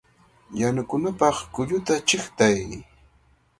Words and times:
¡Yanukunapaq 0.59 1.37
kulluta 1.53 1.93
chiqtay! 2.07 2.59